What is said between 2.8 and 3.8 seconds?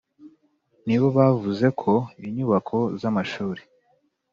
z amashuri